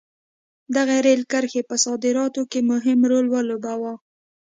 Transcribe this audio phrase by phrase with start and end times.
[0.75, 3.93] دغې رېل کرښې په صادراتو کې مهم رول ولوباوه.